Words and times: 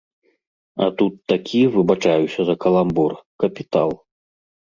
А 0.85 0.87
тут 1.01 1.13
такі, 1.31 1.61
выбачаюся 1.75 2.41
за 2.49 2.55
каламбур, 2.65 3.13
капітал. 3.45 3.89